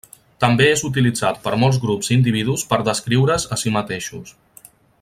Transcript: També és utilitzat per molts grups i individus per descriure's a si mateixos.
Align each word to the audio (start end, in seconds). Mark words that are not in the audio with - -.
També 0.43 0.65
és 0.75 0.81
utilitzat 0.87 1.37
per 1.43 1.53
molts 1.63 1.77
grups 1.83 2.09
i 2.09 2.15
individus 2.21 2.65
per 2.73 2.81
descriure's 2.89 3.47
a 3.57 3.59
si 3.65 3.75
mateixos. 3.77 4.35